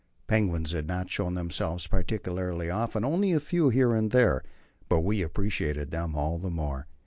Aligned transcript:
Penguins 0.25 0.71
had 0.71 0.87
not 0.87 1.11
shown 1.11 1.35
themselves 1.35 1.85
particularly 1.85 2.71
often, 2.71 3.05
only 3.05 3.33
a 3.33 3.39
few 3.39 3.69
here 3.69 3.93
and 3.93 4.09
there; 4.09 4.41
but 4.89 5.01
we 5.01 5.21
appreciated 5.21 5.91
them 5.91 6.15
all 6.15 6.39
the 6.39 6.49
more. 6.49 6.87